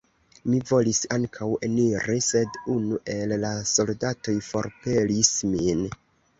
Mi 0.51 0.61
volis 0.69 1.01
ankaŭ 1.15 1.49
eniri, 1.67 2.15
sed 2.29 2.59
unu 2.77 2.99
el 3.19 3.37
la 3.45 3.53
soldatoj 3.75 4.37
forpelis 4.51 5.33
min. 5.55 5.89